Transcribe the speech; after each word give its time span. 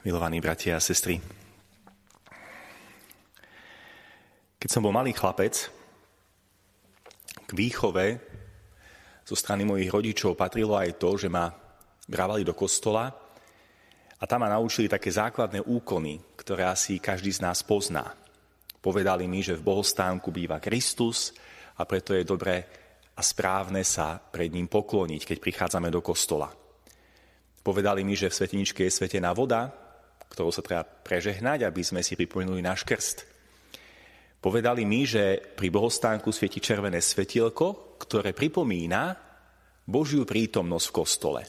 Milovaní 0.00 0.40
bratia 0.40 0.74
a 0.74 0.82
sestry, 0.82 1.20
keď 4.60 4.68
som 4.68 4.82
bol 4.84 4.96
malý 4.96 5.12
chlapec, 5.12 5.70
k 7.44 7.50
výchove 7.52 8.06
zo 9.26 9.36
strany 9.38 9.62
mojich 9.66 9.90
rodičov 9.90 10.38
patrilo 10.38 10.74
aj 10.74 10.98
to, 10.98 11.14
že 11.14 11.28
ma 11.30 11.50
brávali 12.10 12.42
do 12.42 12.54
kostola 12.54 13.10
a 14.18 14.24
tam 14.26 14.42
ma 14.42 14.50
naučili 14.50 14.90
také 14.90 15.10
základné 15.10 15.62
úkony, 15.62 16.18
ktoré 16.38 16.66
asi 16.66 16.98
každý 16.98 17.30
z 17.30 17.46
nás 17.46 17.62
pozná. 17.62 18.10
Povedali 18.80 19.28
mi, 19.28 19.44
že 19.44 19.60
v 19.60 19.66
bohostánku 19.68 20.32
býva 20.32 20.56
Kristus 20.56 21.36
a 21.76 21.84
preto 21.84 22.16
je 22.16 22.24
dobré 22.24 22.64
a 23.12 23.20
správne 23.20 23.84
sa 23.84 24.16
pred 24.16 24.48
ním 24.48 24.72
pokloniť, 24.72 25.22
keď 25.28 25.36
prichádzame 25.36 25.92
do 25.92 26.00
kostola. 26.00 26.48
Povedali 27.60 28.00
mi, 28.00 28.16
že 28.16 28.32
v 28.32 28.38
svetiničke 28.40 28.88
je 28.88 28.96
svetená 28.96 29.36
voda, 29.36 29.68
ktorou 30.32 30.48
sa 30.48 30.64
treba 30.64 30.86
prežehnať, 30.88 31.68
aby 31.68 31.82
sme 31.84 32.00
si 32.00 32.16
pripomenuli 32.16 32.64
náš 32.64 32.88
krst. 32.88 33.28
Povedali 34.40 34.88
mi, 34.88 35.04
že 35.04 35.36
pri 35.36 35.68
bohostánku 35.68 36.32
svieti 36.32 36.64
červené 36.64 37.04
svetielko, 37.04 38.00
ktoré 38.00 38.32
pripomína 38.32 39.12
Božiu 39.84 40.24
prítomnosť 40.24 40.86
v 40.88 40.96
kostole. 40.96 41.42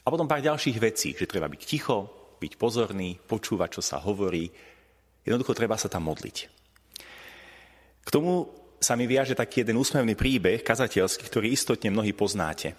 A 0.00 0.06
potom 0.08 0.24
pár 0.24 0.40
ďalších 0.40 0.80
vecí, 0.80 1.12
že 1.12 1.28
treba 1.28 1.52
byť 1.52 1.62
ticho, 1.68 1.96
byť 2.40 2.52
pozorný, 2.56 3.20
počúvať, 3.20 3.76
čo 3.76 3.82
sa 3.84 4.00
hovorí. 4.00 4.48
Jednoducho 5.26 5.56
treba 5.56 5.74
sa 5.80 5.90
tam 5.90 6.06
modliť. 6.06 6.36
K 8.04 8.08
tomu 8.08 8.48
sa 8.78 8.94
mi 8.94 9.10
viaže 9.10 9.34
taký 9.34 9.66
jeden 9.66 9.76
úsmevný 9.76 10.14
príbeh 10.14 10.62
kazateľský, 10.62 11.26
ktorý 11.26 11.52
istotne 11.52 11.90
mnohí 11.90 12.14
poznáte. 12.14 12.78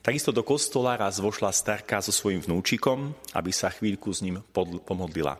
Takisto 0.00 0.32
do 0.32 0.40
kostola 0.40 0.96
raz 0.96 1.20
vošla 1.20 1.52
starka 1.52 2.00
so 2.00 2.08
svojím 2.08 2.40
vnúčikom, 2.40 3.12
aby 3.36 3.52
sa 3.52 3.68
chvíľku 3.68 4.08
s 4.10 4.24
ním 4.24 4.40
pomodlila. 4.84 5.36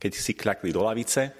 Keď 0.00 0.12
si 0.16 0.32
kľakli 0.32 0.72
do 0.72 0.82
lavice, 0.82 1.30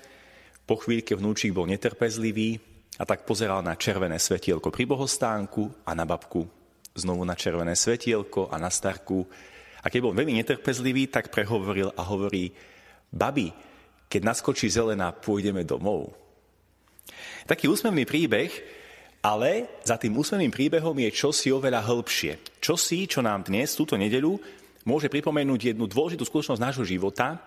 po 0.68 0.76
chvíľke 0.76 1.16
vnúčik 1.16 1.56
bol 1.56 1.64
netrpezlivý 1.64 2.60
a 3.00 3.08
tak 3.08 3.24
pozeral 3.24 3.64
na 3.64 3.78
červené 3.80 4.20
svetielko 4.20 4.68
pri 4.68 4.84
bohostánku 4.84 5.88
a 5.88 5.96
na 5.96 6.04
babku. 6.04 6.44
Znovu 6.92 7.24
na 7.24 7.32
červené 7.32 7.72
svetielko 7.72 8.52
a 8.52 8.60
na 8.60 8.68
starku. 8.68 9.24
A 9.80 9.88
keď 9.88 10.00
bol 10.04 10.12
veľmi 10.12 10.36
netrpezlivý, 10.36 11.08
tak 11.08 11.32
prehovoril 11.32 11.94
a 11.96 12.02
hovorí, 12.04 12.52
babi, 13.08 13.48
keď 14.08 14.20
naskočí 14.24 14.72
zelená, 14.72 15.12
pôjdeme 15.12 15.62
domov. 15.62 16.16
Taký 17.44 17.68
úsmevný 17.68 18.04
príbeh, 18.08 18.50
ale 19.24 19.80
za 19.84 20.00
tým 20.00 20.16
úsmevným 20.16 20.52
príbehom 20.52 20.96
je 20.96 21.10
čosi 21.12 21.52
oveľa 21.52 21.84
hĺbšie. 21.84 22.60
Čosi, 22.60 23.08
čo 23.08 23.20
nám 23.20 23.48
dnes, 23.48 23.76
túto 23.76 23.96
nedeľu, 23.96 24.40
môže 24.88 25.12
pripomenúť 25.12 25.74
jednu 25.74 25.84
dôležitú 25.84 26.24
skutočnosť 26.24 26.60
nášho 26.60 26.84
života, 26.88 27.40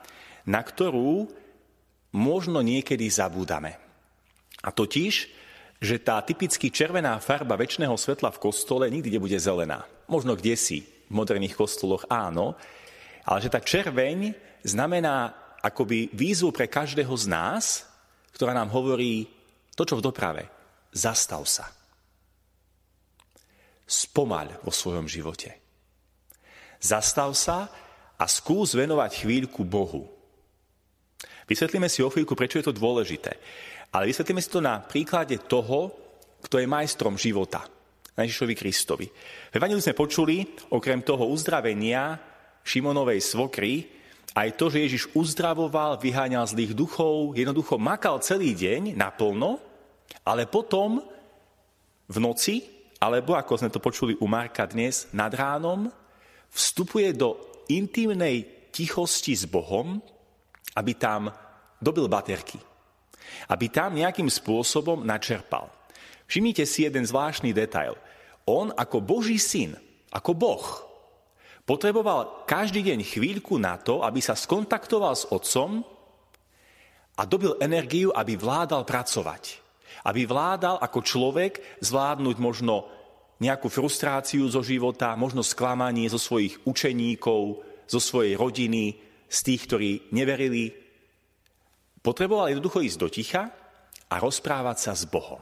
na 0.46 0.62
ktorú 0.62 1.30
možno 2.14 2.62
niekedy 2.62 3.08
zabúdame. 3.10 3.78
A 4.62 4.70
totiž, 4.70 5.14
že 5.82 5.98
tá 5.98 6.22
typicky 6.22 6.70
červená 6.70 7.18
farba 7.18 7.58
väčšného 7.58 7.98
svetla 7.98 8.30
v 8.30 8.42
kostole 8.42 8.86
nikdy 8.94 9.18
nebude 9.18 9.38
zelená. 9.42 9.90
Možno 10.06 10.38
kde 10.38 10.54
si, 10.54 10.86
v 11.10 11.14
moderných 11.18 11.58
kostoloch 11.58 12.06
áno, 12.06 12.54
ale 13.26 13.40
že 13.42 13.50
tá 13.50 13.58
červeň 13.58 14.38
znamená 14.62 15.41
akoby 15.62 16.10
výzvu 16.12 16.50
pre 16.50 16.66
každého 16.66 17.14
z 17.14 17.26
nás, 17.30 17.86
ktorá 18.34 18.52
nám 18.58 18.74
hovorí 18.74 19.30
to, 19.78 19.86
čo 19.86 19.98
v 19.98 20.06
doprave 20.06 20.44
zastav 20.92 21.44
sa. 21.48 21.70
Spomaľ 23.88 24.64
vo 24.64 24.72
svojom 24.72 25.08
živote. 25.08 25.56
Zastav 26.80 27.32
sa 27.36 27.70
a 28.16 28.26
skús 28.26 28.74
venovať 28.74 29.26
chvíľku 29.26 29.62
Bohu. 29.68 30.08
Vysvetlíme 31.46 31.92
si 31.92 32.00
o 32.00 32.10
chvíľku, 32.10 32.32
prečo 32.34 32.58
je 32.58 32.72
to 32.72 32.78
dôležité. 32.78 33.36
Ale 33.92 34.08
vysvetlíme 34.08 34.40
si 34.40 34.48
to 34.48 34.64
na 34.64 34.80
príklade 34.80 35.36
toho, 35.52 35.92
kto 36.40 36.58
je 36.58 36.68
majstrom 36.70 37.20
života. 37.20 37.68
Ježišovi 38.16 38.56
Kristovi. 38.56 39.08
V 39.52 39.56
Evangeliu 39.56 39.84
sme 39.84 39.98
počuli, 39.98 40.44
okrem 40.72 41.04
toho 41.04 41.28
uzdravenia 41.28 42.16
Šimonovej 42.64 43.20
svokry, 43.20 44.01
aj 44.32 44.50
to, 44.56 44.72
že 44.72 44.84
Ježiš 44.88 45.04
uzdravoval, 45.12 46.00
vyháňal 46.00 46.48
zlých 46.48 46.72
duchov, 46.72 47.36
jednoducho 47.36 47.76
makal 47.76 48.24
celý 48.24 48.56
deň 48.56 48.96
naplno, 48.96 49.60
ale 50.24 50.48
potom 50.48 51.04
v 52.08 52.18
noci, 52.20 52.64
alebo 53.00 53.36
ako 53.36 53.60
sme 53.60 53.74
to 53.74 53.84
počuli 53.84 54.16
u 54.20 54.28
Marka 54.32 54.64
dnes, 54.68 55.12
nad 55.12 55.32
ránom, 55.36 55.92
vstupuje 56.52 57.12
do 57.16 57.40
intimnej 57.68 58.68
tichosti 58.72 59.36
s 59.36 59.48
Bohom, 59.48 60.00
aby 60.80 60.92
tam 60.96 61.28
dobil 61.80 62.08
baterky. 62.08 62.60
Aby 63.52 63.68
tam 63.68 63.96
nejakým 63.96 64.28
spôsobom 64.28 65.04
načerpal. 65.04 65.72
Všimnite 66.28 66.64
si 66.64 66.88
jeden 66.88 67.04
zvláštny 67.04 67.52
detail. 67.52 68.00
On 68.48 68.72
ako 68.72 69.04
Boží 69.04 69.36
syn, 69.36 69.76
ako 70.12 70.32
Boh, 70.36 70.64
potreboval 71.72 72.44
každý 72.44 72.84
deň 72.84 73.00
chvíľku 73.08 73.56
na 73.56 73.80
to, 73.80 74.04
aby 74.04 74.20
sa 74.20 74.36
skontaktoval 74.36 75.16
s 75.16 75.24
otcom 75.32 75.88
a 77.16 77.24
dobil 77.24 77.56
energiu, 77.64 78.12
aby 78.12 78.36
vládal 78.36 78.84
pracovať. 78.84 79.64
Aby 80.04 80.28
vládal 80.28 80.84
ako 80.84 81.00
človek 81.00 81.80
zvládnuť 81.80 82.36
možno 82.44 82.92
nejakú 83.40 83.72
frustráciu 83.72 84.52
zo 84.52 84.60
života, 84.60 85.16
možno 85.16 85.48
sklamanie 85.48 86.12
zo 86.12 86.20
svojich 86.20 86.60
učeníkov, 86.68 87.64
zo 87.88 88.00
svojej 88.04 88.36
rodiny, 88.36 89.00
z 89.32 89.40
tých, 89.40 89.62
ktorí 89.72 89.92
neverili. 90.12 90.76
Potreboval 92.04 92.52
jednoducho 92.52 92.84
ísť 92.84 93.00
do 93.00 93.08
ticha 93.08 93.48
a 94.12 94.16
rozprávať 94.20 94.78
sa 94.78 94.92
s 94.92 95.08
Bohom. 95.08 95.40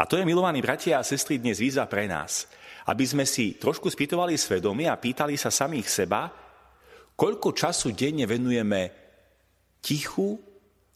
A 0.00 0.08
to 0.08 0.16
je, 0.16 0.24
milovaní 0.24 0.64
bratia 0.64 0.96
a 0.96 1.04
sestry, 1.04 1.36
dnes 1.36 1.60
výzva 1.60 1.84
pre 1.84 2.08
nás, 2.08 2.48
aby 2.90 3.04
sme 3.06 3.22
si 3.22 3.54
trošku 3.58 3.86
spýtovali 3.92 4.34
svedomie 4.34 4.90
a 4.90 4.98
pýtali 4.98 5.38
sa 5.38 5.54
samých 5.54 5.88
seba, 5.88 6.26
koľko 7.14 7.54
času 7.54 7.94
denne 7.94 8.26
venujeme 8.26 8.80
tichu, 9.78 10.38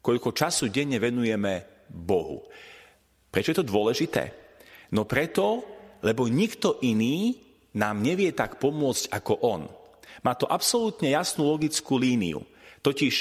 koľko 0.03 0.31
času 0.35 0.71
denne 0.71 0.99
venujeme 0.99 1.87
Bohu. 1.91 2.47
Prečo 3.31 3.53
je 3.53 3.59
to 3.63 3.71
dôležité? 3.71 4.23
No 4.95 5.07
preto, 5.07 5.63
lebo 6.03 6.27
nikto 6.27 6.83
iný 6.83 7.37
nám 7.77 8.01
nevie 8.01 8.33
tak 8.33 8.57
pomôcť 8.59 9.13
ako 9.13 9.33
On. 9.45 9.63
Má 10.25 10.33
to 10.35 10.49
absolútne 10.49 11.13
jasnú 11.13 11.47
logickú 11.47 12.01
líniu. 12.01 12.43
Totiž, 12.83 13.15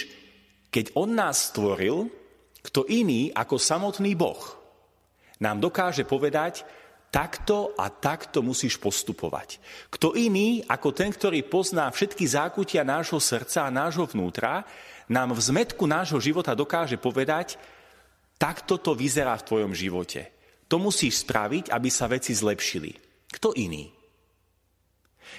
keď 0.71 0.95
On 0.97 1.09
nás 1.11 1.51
stvoril, 1.51 2.07
kto 2.65 2.87
iný 2.89 3.29
ako 3.29 3.61
samotný 3.61 4.17
Boh 4.17 4.65
nám 5.39 5.59
dokáže 5.59 6.07
povedať, 6.07 6.63
takto 7.15 7.71
a 7.79 7.87
takto 7.87 8.43
musíš 8.43 8.75
postupovať. 8.75 9.63
Kto 9.87 10.19
iný 10.19 10.59
ako 10.67 10.91
ten, 10.91 11.15
ktorý 11.15 11.47
pozná 11.47 11.87
všetky 11.87 12.27
zákutia 12.27 12.83
nášho 12.83 13.23
srdca 13.23 13.63
a 13.63 13.71
nášho 13.71 14.03
vnútra, 14.03 14.67
nám 15.07 15.31
v 15.31 15.39
zmetku 15.39 15.87
nášho 15.87 16.19
života 16.19 16.51
dokáže 16.51 16.99
povedať, 16.99 17.55
Takto 18.35 18.83
to 18.83 18.91
vyzerá 18.91 19.39
v 19.39 19.47
tvojom 19.47 19.71
živote. 19.71 20.27
To 20.67 20.75
musíš 20.75 21.23
spraviť, 21.23 21.71
aby 21.71 21.89
sa 21.89 22.11
veci 22.11 22.35
zlepšili. 22.35 22.91
Kto 23.31 23.55
iný? 23.55 23.87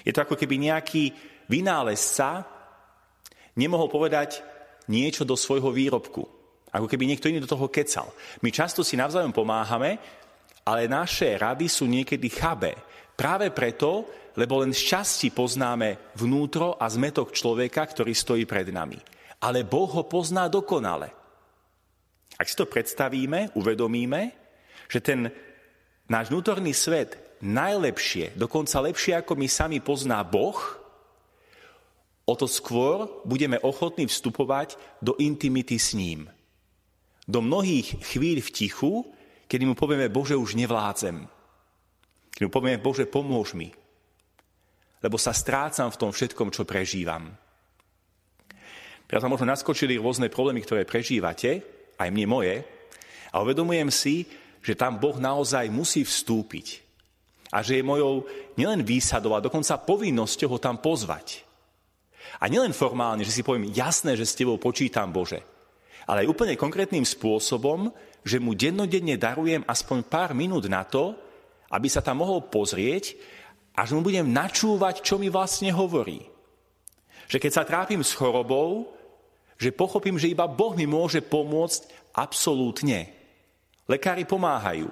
Je 0.01 0.11
to 0.13 0.23
ako 0.25 0.33
keby 0.33 0.57
nejaký 0.57 1.13
vynálezca 1.45 2.41
nemohol 3.53 3.89
povedať 3.89 4.41
niečo 4.89 5.27
do 5.27 5.37
svojho 5.37 5.69
výrobku. 5.69 6.25
Ako 6.73 6.89
keby 6.89 7.05
niekto 7.05 7.29
iný 7.29 7.43
do 7.43 7.49
toho 7.49 7.69
kecal. 7.69 8.09
My 8.41 8.49
často 8.49 8.81
si 8.81 8.97
navzájom 8.97 9.33
pomáhame, 9.33 10.01
ale 10.67 10.91
naše 10.91 11.39
rady 11.39 11.71
sú 11.71 11.87
niekedy 11.87 12.27
chabé. 12.27 12.75
Práve 13.15 13.47
preto, 13.55 14.03
lebo 14.35 14.59
len 14.59 14.75
z 14.75 14.83
časti 14.83 15.31
poznáme 15.31 16.11
vnútro 16.19 16.75
a 16.75 16.91
zmetok 16.91 17.31
človeka, 17.31 17.87
ktorý 17.87 18.11
stojí 18.11 18.43
pred 18.43 18.67
nami. 18.75 18.99
Ale 19.39 19.63
Boh 19.63 19.87
ho 19.87 20.03
pozná 20.03 20.51
dokonale. 20.51 21.15
Ak 22.35 22.45
si 22.51 22.59
to 22.59 22.67
predstavíme, 22.67 23.55
uvedomíme, 23.55 24.35
že 24.91 24.99
ten 24.99 25.31
náš 26.11 26.29
vnútorný 26.29 26.75
svet 26.75 27.39
najlepšie, 27.39 28.35
dokonca 28.35 28.83
lepšie 28.83 29.23
ako 29.23 29.33
my 29.39 29.47
sami 29.47 29.79
pozná 29.79 30.19
Boh, 30.21 30.57
o 32.27 32.33
to 32.35 32.45
skôr 32.45 33.07
budeme 33.23 33.55
ochotní 33.63 34.05
vstupovať 34.05 34.75
do 34.99 35.15
intimity 35.15 35.79
s 35.79 35.95
ním. 35.95 36.27
Do 37.23 37.39
mnohých 37.39 38.03
chvíľ 38.03 38.43
v 38.43 38.49
tichu, 38.51 38.93
kedy 39.47 39.63
mu 39.63 39.73
povieme, 39.73 40.11
Bože, 40.11 40.35
už 40.35 40.59
nevládzem. 40.59 41.25
Kedy 42.35 42.45
mu 42.45 42.53
povieme, 42.53 42.79
Bože, 42.83 43.07
pomôž 43.07 43.55
mi. 43.55 43.71
Lebo 45.01 45.15
sa 45.15 45.31
strácam 45.33 45.89
v 45.89 45.99
tom 45.99 46.11
všetkom, 46.11 46.51
čo 46.51 46.67
prežívam. 46.67 47.31
Teraz 49.07 49.23
vám 49.23 49.39
možno 49.39 49.47
naskočili 49.47 49.95
rôzne 49.95 50.27
problémy, 50.27 50.59
ktoré 50.67 50.83
prežívate, 50.83 51.63
aj 51.95 52.11
mne 52.11 52.27
moje, 52.27 52.55
a 53.31 53.39
uvedomujem 53.39 53.87
si, 53.87 54.27
že 54.59 54.75
tam 54.75 54.99
Boh 54.99 55.15
naozaj 55.15 55.71
musí 55.71 56.03
vstúpiť. 56.03 56.83
A 57.55 57.63
že 57.63 57.79
je 57.79 57.87
mojou 57.87 58.27
nielen 58.59 58.83
výsadou, 58.83 59.31
a 59.31 59.39
dokonca 59.39 59.79
povinnosťou 59.79 60.51
ho 60.51 60.59
tam 60.59 60.83
pozvať. 60.83 61.47
A 62.43 62.51
nielen 62.51 62.75
formálne, 62.75 63.23
že 63.23 63.31
si 63.31 63.47
poviem, 63.47 63.71
jasné, 63.71 64.19
že 64.19 64.27
s 64.27 64.35
tebou 64.35 64.59
počítam 64.59 65.15
Bože, 65.15 65.39
ale 66.07 66.23
aj 66.23 66.31
úplne 66.31 66.55
konkrétnym 66.55 67.03
spôsobom, 67.03 67.91
že 68.23 68.39
mu 68.39 68.55
dennodenne 68.55 69.19
darujem 69.19 69.61
aspoň 69.67 70.07
pár 70.07 70.31
minút 70.31 70.65
na 70.71 70.87
to, 70.87 71.13
aby 71.67 71.91
sa 71.91 71.99
tam 71.99 72.23
mohol 72.23 72.47
pozrieť 72.47 73.19
a 73.75 73.83
že 73.83 73.93
mu 73.93 74.01
budem 74.01 74.25
načúvať, 74.25 75.03
čo 75.03 75.19
mi 75.19 75.27
vlastne 75.27 75.69
hovorí. 75.75 76.23
Že 77.27 77.37
keď 77.43 77.51
sa 77.51 77.67
trápim 77.67 77.99
s 77.99 78.15
chorobou, 78.15 78.95
že 79.59 79.75
pochopím, 79.75 80.15
že 80.15 80.31
iba 80.31 80.47
Boh 80.47 80.73
mi 80.73 80.87
môže 80.87 81.19
pomôcť 81.19 82.13
absolútne. 82.15 83.11
Lekári 83.85 84.23
pomáhajú. 84.23 84.87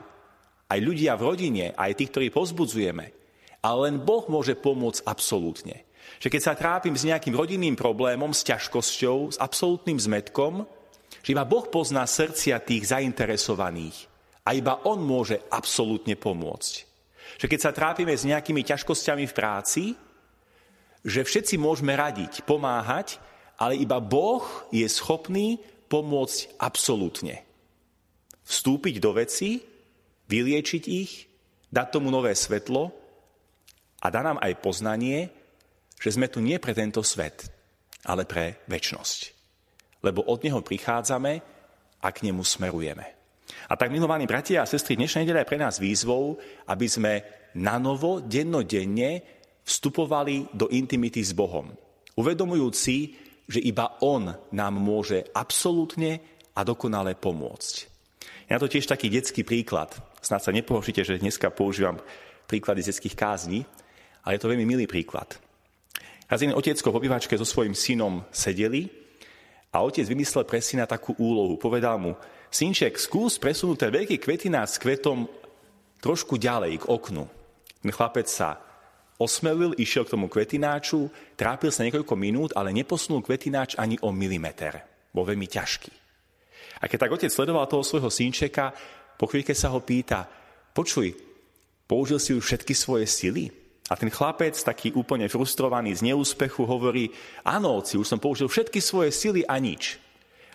Aj 0.65 0.79
ľudia 0.81 1.13
v 1.15 1.25
rodine, 1.31 1.65
aj 1.77 1.95
tí, 1.95 2.09
ktorí 2.09 2.33
pozbudzujeme. 2.33 3.05
Ale 3.61 3.77
len 3.89 4.01
Boh 4.01 4.25
môže 4.27 4.57
pomôcť 4.57 5.05
absolútne. 5.05 5.85
Že 6.21 6.27
keď 6.37 6.41
sa 6.41 6.57
trápim 6.57 6.93
s 6.93 7.05
nejakým 7.05 7.33
rodinným 7.33 7.77
problémom, 7.77 8.33
s 8.33 8.45
ťažkosťou, 8.45 9.33
s 9.33 9.37
absolútnym 9.37 9.97
zmetkom, 9.97 10.65
že 11.25 11.33
iba 11.33 11.41
Boh 11.41 11.65
pozná 11.65 12.05
srdcia 12.05 12.61
tých 12.61 12.93
zainteresovaných 12.93 14.05
a 14.45 14.53
iba 14.53 14.85
On 14.85 15.01
môže 15.01 15.41
absolútne 15.49 16.13
pomôcť. 16.13 16.73
Že 17.41 17.49
keď 17.49 17.59
sa 17.65 17.73
trápime 17.73 18.13
s 18.13 18.29
nejakými 18.29 18.61
ťažkosťami 18.61 19.25
v 19.25 19.33
práci, 19.33 19.83
že 21.01 21.25
všetci 21.25 21.57
môžeme 21.57 21.97
radiť, 21.97 22.45
pomáhať, 22.45 23.17
ale 23.57 23.73
iba 23.73 23.97
Boh 23.97 24.45
je 24.69 24.85
schopný 24.85 25.57
pomôcť 25.89 26.61
absolútne. 26.61 27.41
Vstúpiť 28.45 29.01
do 29.01 29.17
veci, 29.17 29.65
vyliečiť 30.29 30.83
ich, 30.85 31.25
dať 31.73 31.87
tomu 31.89 32.13
nové 32.13 32.37
svetlo 32.37 32.93
a 33.97 34.05
dá 34.13 34.21
nám 34.21 34.37
aj 34.45 34.61
poznanie, 34.61 35.33
že 35.97 36.13
sme 36.13 36.29
tu 36.29 36.37
nie 36.37 36.61
pre 36.61 36.77
tento 36.77 37.01
svet, 37.01 37.49
ale 38.05 38.29
pre 38.29 38.61
väčnosť 38.69 39.34
lebo 40.05 40.21
od 40.29 40.45
Neho 40.45 40.61
prichádzame 40.61 41.33
a 42.05 42.07
k 42.13 42.29
Nemu 42.29 42.45
smerujeme. 42.45 43.05
A 43.69 43.73
tak, 43.73 43.89
milovaní 43.89 44.29
bratia 44.29 44.61
a 44.61 44.69
sestry, 44.69 44.93
dnešná 44.93 45.25
nedeľa 45.25 45.41
je 45.41 45.49
pre 45.49 45.57
nás 45.61 45.81
výzvou, 45.81 46.37
aby 46.69 46.85
sme 46.85 47.13
na 47.57 47.81
novo, 47.81 48.21
dennodenne 48.21 49.25
vstupovali 49.65 50.53
do 50.53 50.69
intimity 50.69 51.25
s 51.25 51.33
Bohom. 51.33 51.73
Uvedomujúci, 52.13 52.95
že 53.49 53.59
iba 53.61 53.97
On 54.05 54.29
nám 54.53 54.73
môže 54.77 55.25
absolútne 55.33 56.21
a 56.53 56.61
dokonale 56.61 57.17
pomôcť. 57.17 57.75
Ja 58.49 58.61
to 58.61 58.69
tiež 58.69 58.85
taký 58.85 59.09
detský 59.09 59.41
príklad. 59.41 59.97
Snad 60.21 60.45
sa 60.45 60.53
nepohošite, 60.53 61.01
že 61.01 61.21
dneska 61.21 61.49
používam 61.49 61.97
príklady 62.45 62.85
z 62.85 62.93
detských 62.93 63.17
kázní, 63.17 63.65
ale 64.21 64.37
je 64.37 64.41
to 64.41 64.49
veľmi 64.53 64.65
milý 64.65 64.85
príklad. 64.85 65.37
Raz 66.25 66.41
jeden 66.41 66.57
otecko 66.57 66.89
v 66.89 66.99
obývačke 67.01 67.37
so 67.37 67.45
svojím 67.45 67.77
synom 67.77 68.25
sedeli 68.33 69.04
a 69.75 69.83
otec 69.83 70.07
vymyslel 70.07 70.47
pre 70.47 70.63
syna 70.63 70.87
takú 70.87 71.11
úlohu. 71.19 71.59
Povedal 71.59 71.99
mu, 71.99 72.15
synček, 72.47 72.95
skús 72.95 73.35
presunúť 73.35 73.83
ten 73.83 73.91
veľký 73.91 74.23
kvetináč 74.23 74.79
s 74.79 74.81
kvetom 74.81 75.27
trošku 75.99 76.39
ďalej 76.39 76.79
k 76.79 76.87
oknu. 76.87 77.27
Ten 77.83 77.91
chlapec 77.91 78.31
sa 78.31 78.55
osmelil, 79.19 79.75
išiel 79.75 80.07
k 80.07 80.15
tomu 80.15 80.31
kvetináču, 80.31 81.11
trápil 81.35 81.75
sa 81.75 81.83
niekoľko 81.83 82.15
minút, 82.15 82.51
ale 82.55 82.71
neposunul 82.71 83.19
kvetináč 83.19 83.75
ani 83.75 83.99
o 83.99 84.15
milimeter. 84.15 84.79
Bol 85.11 85.27
veľmi 85.27 85.47
ťažký. 85.47 85.91
A 86.79 86.87
keď 86.87 87.07
tak 87.07 87.15
otec 87.15 87.31
sledoval 87.31 87.67
toho 87.67 87.83
svojho 87.83 88.07
synčeka, 88.07 88.71
po 89.19 89.27
chvíľke 89.27 89.51
sa 89.55 89.71
ho 89.71 89.79
pýta, 89.83 90.27
počuj, 90.71 91.11
použil 91.87 92.19
si 92.19 92.31
už 92.31 92.43
všetky 92.43 92.71
svoje 92.71 93.07
sily? 93.07 93.64
A 93.85 93.93
ten 93.93 94.09
chlapec, 94.09 94.57
taký 94.57 94.97
úplne 94.97 95.29
frustrovaný 95.29 95.93
z 95.93 96.09
neúspechu, 96.09 96.65
hovorí, 96.65 97.13
áno, 97.45 97.77
oci, 97.77 98.01
už 98.01 98.09
som 98.09 98.17
použil 98.17 98.49
všetky 98.49 98.81
svoje 98.81 99.13
sily 99.13 99.45
a 99.45 99.61
nič. 99.61 100.01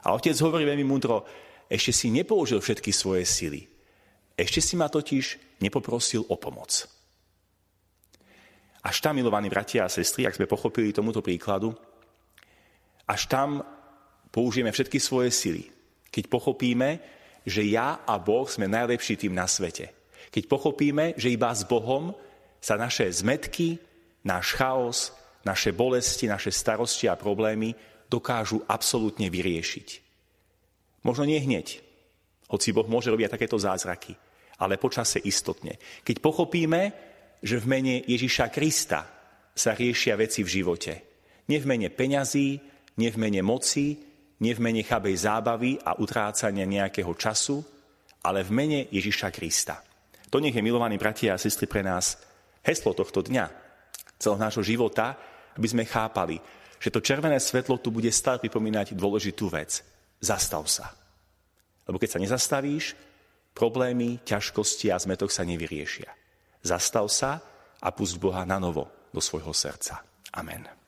A 0.02 0.18
otec 0.18 0.34
hovorí 0.42 0.66
veľmi 0.66 0.82
múdro, 0.82 1.22
ešte 1.70 1.94
si 1.94 2.06
nepoužil 2.10 2.58
všetky 2.58 2.90
svoje 2.90 3.22
sily. 3.22 3.70
Ešte 4.34 4.58
si 4.58 4.74
ma 4.74 4.90
totiž 4.90 5.58
nepoprosil 5.62 6.26
o 6.26 6.34
pomoc. 6.34 6.90
Až 8.80 8.96
tam, 8.98 9.14
milovaní 9.14 9.46
bratia 9.46 9.86
a 9.86 9.92
sestry, 9.92 10.26
ak 10.26 10.34
sme 10.34 10.50
pochopili 10.50 10.90
tomuto 10.90 11.22
príkladu, 11.22 11.70
až 13.06 13.28
tam 13.30 13.62
použijeme 14.32 14.72
všetky 14.74 14.98
svoje 14.98 15.30
sily. 15.30 15.68
Keď 16.10 16.26
pochopíme, 16.26 16.98
že 17.46 17.62
ja 17.62 18.02
a 18.02 18.18
Boh 18.18 18.48
sme 18.48 18.66
najlepší 18.66 19.20
tým 19.20 19.36
na 19.36 19.46
svete. 19.46 19.92
Keď 20.34 20.48
pochopíme, 20.50 21.14
že 21.14 21.30
iba 21.30 21.52
s 21.52 21.62
Bohom 21.62 22.16
sa 22.60 22.76
naše 22.76 23.08
zmetky, 23.08 23.80
náš 24.22 24.54
chaos, 24.54 25.16
naše 25.42 25.72
bolesti, 25.72 26.28
naše 26.28 26.52
starosti 26.52 27.08
a 27.08 27.16
problémy 27.16 27.72
dokážu 28.12 28.60
absolútne 28.68 29.32
vyriešiť. 29.32 29.88
Možno 31.00 31.24
nie 31.24 31.40
hneď, 31.40 31.80
hoci 32.52 32.76
Boh 32.76 32.84
môže 32.84 33.08
robiť 33.08 33.32
takéto 33.32 33.56
zázraky, 33.56 34.12
ale 34.60 34.76
počase 34.76 35.16
istotne. 35.24 35.80
Keď 36.04 36.20
pochopíme, 36.20 36.92
že 37.40 37.56
v 37.56 37.66
mene 37.66 37.94
Ježiša 38.04 38.52
Krista 38.52 39.08
sa 39.56 39.72
riešia 39.72 40.20
veci 40.20 40.44
v 40.44 40.52
živote. 40.60 40.92
Nie 41.48 41.58
v 41.64 41.68
mene 41.72 41.88
peňazí, 41.88 42.60
nie 43.00 43.08
v 43.08 43.16
mene 43.16 43.40
moci, 43.40 43.96
nie 44.44 44.52
v 44.52 44.60
mene 44.60 44.84
chabej 44.84 45.16
zábavy 45.24 45.80
a 45.80 45.96
utrácania 45.96 46.68
nejakého 46.68 47.12
času, 47.16 47.64
ale 48.24 48.44
v 48.44 48.50
mene 48.52 48.80
Ježiša 48.92 49.32
Krista. 49.32 49.80
To 50.28 50.38
nech 50.38 50.52
je, 50.52 50.62
milovaní 50.62 51.00
bratia 51.00 51.34
a 51.34 51.40
sestry, 51.40 51.64
pre 51.64 51.80
nás 51.80 52.20
heslo 52.64 52.92
tohto 52.92 53.24
dňa, 53.24 53.46
celého 54.20 54.40
nášho 54.40 54.64
života, 54.64 55.16
aby 55.56 55.66
sme 55.68 55.84
chápali, 55.88 56.40
že 56.80 56.92
to 56.92 57.04
červené 57.04 57.36
svetlo 57.36 57.76
tu 57.76 57.92
bude 57.92 58.08
stále 58.08 58.40
pripomínať 58.40 58.96
dôležitú 58.96 59.52
vec. 59.52 59.84
Zastav 60.20 60.64
sa. 60.68 60.92
Lebo 61.84 61.96
keď 62.00 62.16
sa 62.16 62.22
nezastavíš, 62.22 62.96
problémy, 63.52 64.20
ťažkosti 64.24 64.88
a 64.92 65.00
zmetok 65.00 65.28
sa 65.28 65.44
nevyriešia. 65.44 66.08
Zastav 66.64 67.08
sa 67.08 67.40
a 67.80 67.88
pusť 67.92 68.20
Boha 68.20 68.44
na 68.44 68.60
novo 68.60 68.88
do 69.12 69.20
svojho 69.20 69.52
srdca. 69.52 70.04
Amen. 70.36 70.79